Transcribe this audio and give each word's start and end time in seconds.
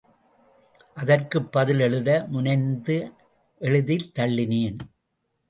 அதற்குப் 0.93 1.51
பதில் 1.51 1.79
எழுத 1.79 2.25
முனைந்து 2.27 3.11
எழுதித் 3.59 4.11
தள்ளினேன். 4.19 4.77